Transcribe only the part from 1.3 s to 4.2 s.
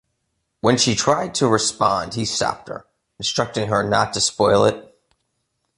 to respond he stopped her, instructing her not to